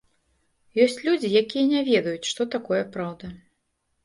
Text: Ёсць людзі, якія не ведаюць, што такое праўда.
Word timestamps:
Ёсць 0.85 0.97
людзі, 1.07 1.31
якія 1.41 1.65
не 1.75 1.83
ведаюць, 1.91 2.29
што 2.31 2.49
такое 2.57 2.81
праўда. 2.97 3.31